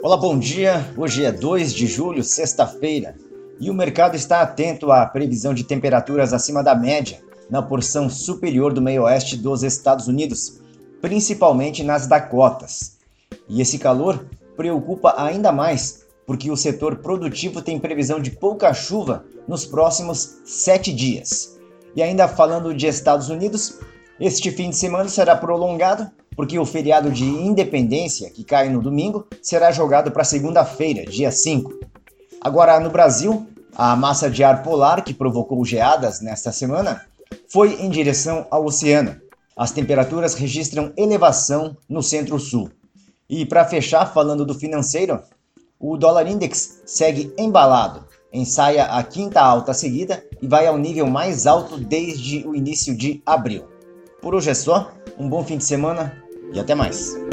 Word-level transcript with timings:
Olá, 0.00 0.16
bom 0.16 0.38
dia. 0.38 0.94
Hoje 0.96 1.24
é 1.24 1.32
2 1.32 1.74
de 1.74 1.88
julho, 1.88 2.22
sexta-feira, 2.22 3.16
e 3.58 3.68
o 3.68 3.74
mercado 3.74 4.14
está 4.14 4.40
atento 4.40 4.92
à 4.92 5.04
previsão 5.04 5.52
de 5.52 5.64
temperaturas 5.64 6.32
acima 6.32 6.62
da 6.62 6.72
média 6.72 7.20
na 7.50 7.62
porção 7.62 8.08
superior 8.08 8.72
do 8.72 8.80
meio-oeste 8.80 9.36
dos 9.36 9.64
Estados 9.64 10.06
Unidos, 10.06 10.60
principalmente 11.02 11.82
nas 11.82 12.06
Dakotas. 12.06 12.96
E 13.48 13.60
esse 13.60 13.76
calor 13.76 14.24
preocupa 14.56 15.14
ainda 15.20 15.50
mais 15.50 16.06
porque 16.24 16.48
o 16.48 16.56
setor 16.56 16.98
produtivo 16.98 17.60
tem 17.60 17.80
previsão 17.80 18.20
de 18.20 18.30
pouca 18.30 18.72
chuva 18.72 19.24
nos 19.48 19.66
próximos 19.66 20.38
sete 20.44 20.92
dias. 20.92 21.58
E 21.96 22.02
ainda 22.04 22.28
falando 22.28 22.72
de 22.72 22.86
Estados 22.86 23.30
Unidos, 23.30 23.80
este 24.20 24.52
fim 24.52 24.70
de 24.70 24.76
semana 24.76 25.08
será 25.08 25.34
prolongado 25.34 26.08
porque 26.38 26.56
o 26.56 26.64
feriado 26.64 27.10
de 27.10 27.24
independência, 27.24 28.30
que 28.30 28.44
cai 28.44 28.68
no 28.68 28.80
domingo, 28.80 29.26
será 29.42 29.72
jogado 29.72 30.12
para 30.12 30.22
segunda-feira, 30.22 31.04
dia 31.04 31.32
5. 31.32 31.80
Agora, 32.40 32.78
no 32.78 32.90
Brasil, 32.90 33.48
a 33.74 33.96
massa 33.96 34.30
de 34.30 34.44
ar 34.44 34.62
polar 34.62 35.02
que 35.02 35.12
provocou 35.12 35.64
geadas 35.64 36.20
nesta 36.20 36.52
semana 36.52 37.04
foi 37.48 37.82
em 37.82 37.90
direção 37.90 38.46
ao 38.52 38.64
oceano. 38.64 39.16
As 39.56 39.72
temperaturas 39.72 40.34
registram 40.34 40.92
elevação 40.96 41.76
no 41.88 42.04
centro-sul. 42.04 42.70
E 43.28 43.44
para 43.44 43.64
fechar, 43.64 44.06
falando 44.14 44.46
do 44.46 44.54
financeiro, 44.54 45.20
o 45.76 45.96
dólar 45.96 46.28
index 46.28 46.82
segue 46.86 47.34
embalado, 47.36 48.04
ensaia 48.32 48.84
a 48.84 49.02
quinta 49.02 49.40
alta 49.40 49.74
seguida 49.74 50.24
e 50.40 50.46
vai 50.46 50.68
ao 50.68 50.78
nível 50.78 51.08
mais 51.08 51.48
alto 51.48 51.76
desde 51.76 52.46
o 52.46 52.54
início 52.54 52.96
de 52.96 53.20
abril. 53.26 53.64
Por 54.22 54.36
hoje 54.36 54.50
é 54.50 54.54
só, 54.54 54.92
um 55.18 55.28
bom 55.28 55.42
fim 55.42 55.56
de 55.58 55.64
semana 55.64 56.27
e 56.52 56.60
até 56.60 56.74
mais. 56.74 57.27